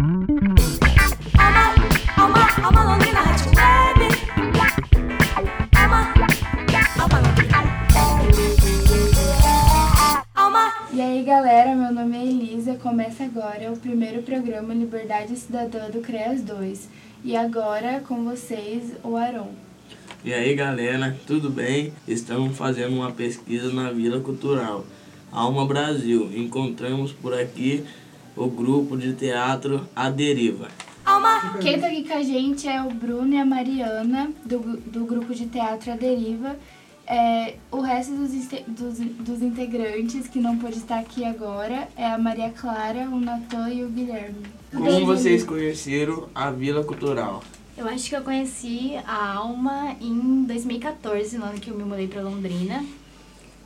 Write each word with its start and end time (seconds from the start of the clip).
E 0.00 0.02
aí 11.02 11.22
galera, 11.22 11.76
meu 11.76 11.92
nome 11.92 12.16
é 12.16 12.24
Elisa, 12.24 12.76
começa 12.76 13.24
agora 13.24 13.70
o 13.70 13.76
primeiro 13.76 14.22
programa 14.22 14.72
Liberdade 14.72 15.36
Cidadã 15.36 15.90
do 15.90 16.00
CREAS 16.00 16.44
2. 16.44 16.88
E 17.22 17.36
agora 17.36 18.00
com 18.00 18.24
vocês, 18.24 18.94
o 19.04 19.16
Aron. 19.16 19.52
E 20.24 20.32
aí 20.32 20.54
galera, 20.54 21.14
tudo 21.26 21.50
bem? 21.50 21.92
Estamos 22.08 22.56
fazendo 22.56 22.96
uma 22.96 23.12
pesquisa 23.12 23.70
na 23.70 23.92
Vila 23.92 24.18
Cultural 24.20 24.86
Alma 25.30 25.66
Brasil. 25.66 26.30
Encontramos 26.34 27.12
por 27.12 27.34
aqui 27.34 27.84
o 28.36 28.48
grupo 28.48 28.96
de 28.96 29.12
teatro 29.14 29.86
A 29.94 30.10
Deriva. 30.10 30.68
Alma, 31.04 31.58
Quem 31.60 31.80
tá 31.80 31.86
aqui 31.86 32.04
com 32.04 32.14
a 32.14 32.22
gente 32.22 32.68
é 32.68 32.80
o 32.82 32.90
Bruno 32.90 33.34
e 33.34 33.38
a 33.38 33.44
Mariana, 33.44 34.30
do, 34.44 34.58
do 34.58 35.04
grupo 35.04 35.34
de 35.34 35.46
teatro 35.46 35.92
A 35.92 35.96
Deriva. 35.96 36.56
É, 37.06 37.56
o 37.72 37.80
resto 37.80 38.12
dos, 38.12 38.30
dos, 38.68 38.98
dos 38.98 39.42
integrantes 39.42 40.28
que 40.28 40.38
não 40.38 40.56
pôde 40.56 40.76
estar 40.76 41.00
aqui 41.00 41.24
agora 41.24 41.88
é 41.96 42.06
a 42.06 42.16
Maria 42.16 42.50
Clara, 42.50 43.08
o 43.10 43.18
Natan 43.18 43.68
e 43.70 43.82
o 43.82 43.88
Guilherme. 43.88 44.42
Como 44.70 45.06
vocês 45.06 45.42
conheceram 45.42 46.28
a 46.32 46.52
Vila 46.52 46.84
Cultural? 46.84 47.42
Eu 47.76 47.88
acho 47.88 48.08
que 48.08 48.14
eu 48.14 48.20
conheci 48.20 48.96
a 49.06 49.34
Alma 49.34 49.96
em 50.00 50.44
2014, 50.44 51.38
no 51.38 51.46
ano 51.46 51.58
que 51.58 51.70
eu 51.70 51.76
me 51.76 51.82
mudei 51.82 52.06
para 52.06 52.22
Londrina. 52.22 52.84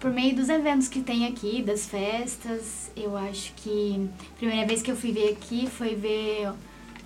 Por 0.00 0.12
meio 0.12 0.36
dos 0.36 0.48
eventos 0.48 0.86
que 0.86 1.00
tem 1.00 1.26
aqui, 1.26 1.60
das 1.60 1.86
festas, 1.86 2.88
eu 2.96 3.16
acho 3.16 3.52
que 3.56 4.08
a 4.32 4.36
primeira 4.36 4.64
vez 4.64 4.80
que 4.80 4.92
eu 4.92 4.96
fui 4.96 5.10
ver 5.10 5.32
aqui 5.32 5.68
foi 5.68 5.96
ver 5.96 6.52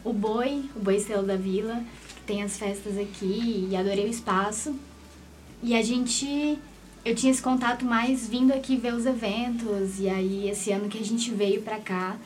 o 0.05 0.13
Boi, 0.13 0.69
o 0.77 0.79
Boi 0.79 0.97
Estrela 0.97 1.23
da 1.23 1.37
Vila, 1.37 1.83
que 2.15 2.21
tem 2.27 2.43
as 2.43 2.59
festas 2.59 2.99
aqui, 2.99 3.67
e 3.71 3.75
adorei 3.75 4.05
o 4.05 4.11
espaço. 4.11 4.77
E 5.63 5.75
a 5.75 5.81
gente, 5.81 6.59
eu 7.03 7.15
tinha 7.15 7.33
esse 7.33 7.41
contato 7.41 7.83
mais 7.83 8.29
vindo 8.29 8.53
aqui 8.53 8.77
ver 8.77 8.93
os 8.93 9.07
eventos, 9.07 9.99
e 9.99 10.11
aí 10.11 10.51
esse 10.51 10.71
ano 10.71 10.91
que 10.91 10.99
a 10.99 11.05
gente 11.05 11.31
veio 11.31 11.63
pra 11.63 11.79
cá 11.79 12.19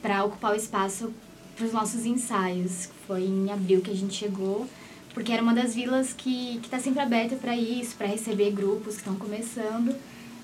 para 0.00 0.22
ocupar 0.24 0.52
o 0.52 0.56
espaço 0.56 1.12
para 1.56 1.66
os 1.66 1.72
nossos 1.72 2.06
ensaios. 2.06 2.88
Foi 3.08 3.24
em 3.24 3.50
abril 3.50 3.80
que 3.80 3.90
a 3.90 3.96
gente 3.96 4.14
chegou, 4.14 4.68
porque 5.14 5.32
era 5.32 5.42
uma 5.42 5.54
das 5.54 5.74
vilas 5.74 6.12
que 6.12 6.58
está 6.62 6.78
sempre 6.78 7.00
aberta 7.00 7.36
para 7.36 7.56
isso, 7.56 7.94
para 7.96 8.06
receber 8.06 8.50
grupos 8.50 8.94
que 8.94 9.00
estão 9.00 9.14
começando. 9.16 9.94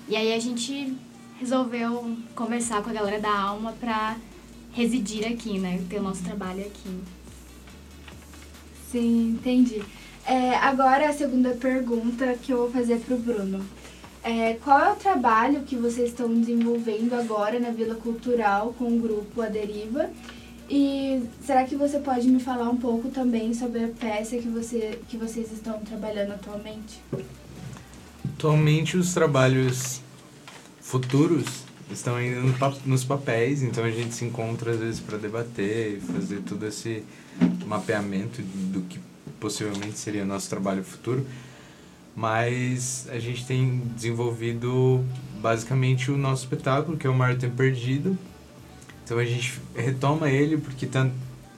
E 0.07 0.15
aí 0.15 0.33
a 0.33 0.39
gente 0.39 0.95
resolveu 1.39 2.15
conversar 2.35 2.83
com 2.83 2.89
a 2.89 2.93
galera 2.93 3.19
da 3.19 3.31
Alma 3.31 3.73
para 3.79 4.17
residir 4.73 5.25
aqui, 5.25 5.57
né? 5.57 5.81
Ter 5.89 5.99
o 5.99 6.03
nosso 6.03 6.23
trabalho 6.23 6.61
aqui. 6.61 6.99
Sim, 8.91 9.31
entendi. 9.31 9.81
É, 10.25 10.55
agora 10.55 11.09
a 11.09 11.13
segunda 11.13 11.51
pergunta 11.51 12.33
que 12.41 12.51
eu 12.51 12.57
vou 12.57 12.71
fazer 12.71 12.99
pro 12.99 13.17
Bruno. 13.17 13.65
É, 14.23 14.55
qual 14.63 14.79
é 14.79 14.91
o 14.91 14.95
trabalho 14.95 15.63
que 15.63 15.75
vocês 15.75 16.09
estão 16.09 16.27
desenvolvendo 16.33 17.13
agora 17.13 17.59
na 17.59 17.71
Vila 17.71 17.95
Cultural 17.95 18.75
com 18.77 18.85
o 18.85 18.99
grupo 18.99 19.41
A 19.41 19.47
Deriva? 19.47 20.09
E 20.69 21.23
será 21.41 21.63
que 21.63 21.75
você 21.75 21.99
pode 21.99 22.27
me 22.27 22.39
falar 22.39 22.69
um 22.69 22.77
pouco 22.77 23.09
também 23.09 23.53
sobre 23.55 23.83
a 23.83 23.87
peça 23.87 24.37
que, 24.37 24.47
você, 24.47 24.99
que 25.07 25.17
vocês 25.17 25.51
estão 25.51 25.79
trabalhando 25.79 26.33
atualmente? 26.33 27.01
Atualmente 28.35 28.95
os 28.95 29.13
trabalhos 29.13 29.99
futuros 30.79 31.63
estão 31.91 32.15
ainda 32.15 32.41
no 32.41 32.55
nos 32.85 33.03
papéis, 33.03 33.63
então 33.63 33.83
a 33.83 33.89
gente 33.89 34.13
se 34.13 34.23
encontra 34.23 34.71
às 34.71 34.79
vezes 34.79 34.99
para 34.99 35.17
debater 35.17 35.97
e 35.97 35.99
fazer 35.99 36.41
todo 36.41 36.63
esse 36.67 37.03
mapeamento 37.65 38.41
do 38.43 38.81
que 38.81 38.99
possivelmente 39.39 39.97
seria 39.97 40.23
nosso 40.23 40.49
trabalho 40.49 40.83
futuro. 40.83 41.25
Mas 42.15 43.07
a 43.09 43.17
gente 43.17 43.45
tem 43.45 43.81
desenvolvido 43.95 45.03
basicamente 45.41 46.11
o 46.11 46.17
nosso 46.17 46.43
espetáculo, 46.43 46.97
que 46.97 47.07
é 47.07 47.09
o 47.09 47.13
Mar 47.13 47.37
Tempo 47.37 47.55
Perdido. 47.55 48.17
Então 49.09 49.17
a 49.17 49.25
gente 49.25 49.59
retoma 49.75 50.29
ele 50.29 50.55
porque 50.55 50.85
tá, 50.85 51.09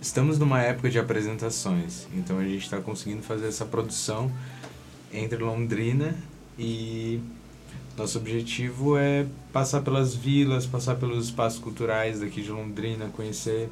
estamos 0.01 0.39
numa 0.39 0.61
época 0.61 0.89
de 0.89 0.97
apresentações. 0.97 2.07
Então 2.15 2.39
a 2.39 2.45
gente 2.45 2.63
está 2.63 2.79
conseguindo 2.79 3.21
fazer 3.23 3.49
essa 3.49 3.65
produção 3.65 4.31
entre 5.11 5.37
Londrina 5.37 6.15
e 6.57 7.19
nosso 7.97 8.17
objetivo 8.17 8.97
é 8.97 9.25
passar 9.51 9.81
pelas 9.81 10.15
vilas, 10.15 10.65
passar 10.65 10.95
pelos 10.95 11.25
espaços 11.25 11.59
culturais 11.59 12.21
daqui 12.21 12.41
de 12.41 12.49
Londrina, 12.49 13.09
conhecer, 13.09 13.69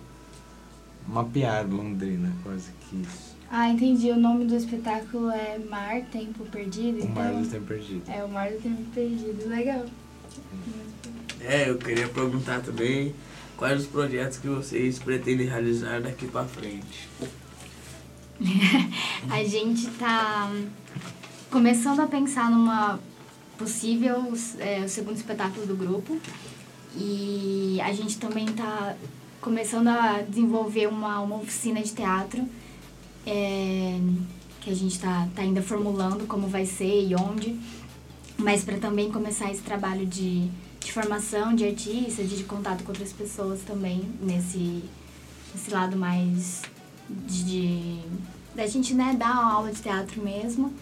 mapear 1.07 1.65
Londrina, 1.65 2.33
quase 2.43 2.71
que 2.81 2.97
isso. 2.97 3.37
Ah, 3.49 3.69
entendi. 3.69 4.11
O 4.11 4.19
nome 4.19 4.43
do 4.43 4.57
espetáculo 4.57 5.31
é 5.31 5.57
Mar, 5.57 6.01
Tempo 6.11 6.43
Perdido. 6.47 7.05
O 7.05 7.09
Mar 7.11 7.29
então- 7.29 7.43
do 7.43 7.47
Tempo 7.47 7.65
Perdido. 7.65 8.01
É, 8.09 8.25
o 8.25 8.27
Mar 8.27 8.51
do 8.51 8.57
Tempo 8.57 8.83
Perdido. 8.93 9.47
Legal. 9.47 9.85
É, 11.39 11.69
eu 11.69 11.77
queria 11.77 12.09
perguntar 12.09 12.59
também 12.59 13.15
quais 13.59 13.81
os 13.81 13.87
projetos 13.87 14.37
que 14.37 14.47
vocês 14.47 14.97
pretendem 14.97 15.45
realizar 15.45 16.01
daqui 16.01 16.25
para 16.25 16.45
frente. 16.45 17.09
A 19.29 19.43
gente 19.43 19.87
tá 19.91 20.49
começando 21.51 21.99
a 21.99 22.07
pensar 22.07 22.49
numa 22.49 22.97
possível 23.57 24.33
é, 24.59 24.87
segundo 24.87 25.17
espetáculo 25.17 25.65
do 25.65 25.75
grupo 25.75 26.17
e 26.95 27.77
a 27.83 27.91
gente 27.91 28.17
também 28.17 28.45
tá 28.45 28.95
começando 29.41 29.89
a 29.89 30.21
desenvolver 30.21 30.87
uma, 30.87 31.19
uma 31.19 31.35
oficina 31.35 31.81
de 31.81 31.91
teatro 31.91 32.47
é, 33.27 33.99
que 34.61 34.69
a 34.69 34.73
gente 34.73 34.97
tá, 34.97 35.27
tá 35.35 35.41
ainda 35.41 35.61
formulando 35.61 36.25
como 36.25 36.47
vai 36.47 36.65
ser 36.65 37.05
e 37.05 37.13
onde, 37.15 37.59
mas 38.37 38.63
para 38.63 38.77
também 38.77 39.11
começar 39.11 39.51
esse 39.51 39.61
trabalho 39.61 40.05
de, 40.05 40.49
de 40.79 40.91
formação 40.91 41.53
de 41.53 41.65
artista, 41.65 42.23
de, 42.23 42.37
de 42.37 42.43
contato 42.43 42.83
com 42.83 42.91
outras 42.91 43.11
pessoas 43.11 43.61
também 43.61 44.09
nesse, 44.21 44.83
nesse 45.53 45.71
lado 45.71 45.97
mais 45.97 46.61
de 47.09 47.99
da 48.55 48.67
gente 48.67 48.93
né 48.93 49.15
dar 49.17 49.35
aula 49.35 49.71
de 49.71 49.81
teatro 49.81 50.21
mesmo. 50.21 50.73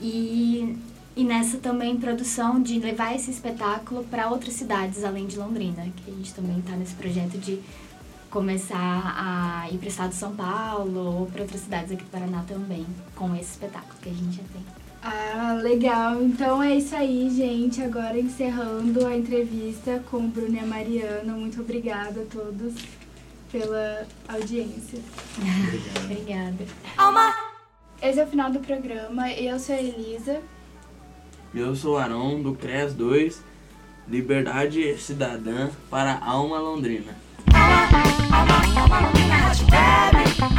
E 0.00 0.76
e 1.18 1.24
nessa 1.24 1.58
também 1.58 1.96
produção 1.96 2.62
de 2.62 2.78
levar 2.78 3.12
esse 3.16 3.28
espetáculo 3.28 4.04
para 4.04 4.30
outras 4.30 4.54
cidades 4.54 5.02
além 5.02 5.26
de 5.26 5.36
Londrina 5.36 5.82
que 5.96 6.10
a 6.12 6.14
gente 6.14 6.32
também 6.32 6.60
está 6.60 6.76
nesse 6.76 6.94
projeto 6.94 7.36
de 7.36 7.60
começar 8.30 8.76
a 9.16 9.68
ir 9.68 9.78
para 9.78 9.86
o 9.86 9.88
estado 9.88 10.10
de 10.10 10.14
São 10.14 10.36
Paulo 10.36 11.20
ou 11.20 11.26
para 11.26 11.42
outras 11.42 11.62
cidades 11.62 11.90
aqui 11.90 12.04
do 12.04 12.10
Paraná 12.10 12.44
também 12.46 12.86
com 13.16 13.34
esse 13.34 13.50
espetáculo 13.50 13.94
que 14.00 14.08
a 14.10 14.12
gente 14.12 14.36
já 14.36 14.44
tem 14.52 14.62
ah, 15.02 15.58
legal. 15.62 16.22
Então 16.22 16.62
é 16.62 16.76
isso 16.76 16.94
aí, 16.94 17.30
gente. 17.30 17.82
Agora 17.82 18.18
encerrando 18.18 19.06
a 19.06 19.16
entrevista 19.16 20.02
com 20.10 20.18
o 20.18 20.32
e 20.48 20.58
a 20.58 20.66
Mariana. 20.66 21.32
Muito 21.32 21.60
obrigada 21.60 22.22
a 22.22 22.24
todos 22.24 22.74
pela 23.50 24.06
audiência. 24.28 24.98
obrigada. 26.04 26.64
Alma! 26.96 27.34
Esse 28.00 28.20
é 28.20 28.24
o 28.24 28.26
final 28.26 28.50
do 28.50 28.60
programa. 28.60 29.30
Eu 29.30 29.58
sou 29.58 29.74
a 29.74 29.78
Elisa. 29.78 30.40
Eu 31.54 31.74
sou 31.74 31.94
o 31.94 31.98
Arão, 31.98 32.42
do 32.42 32.54
CRES 32.54 32.94
2, 32.94 33.42
Liberdade 34.06 34.96
Cidadã 34.98 35.70
para 35.90 36.18
Alma 36.18 36.58
Londrina. 36.58 37.16
Alma, 37.54 37.98
alma, 38.36 38.80
alma 38.80 39.00
Londrina, 39.08 40.57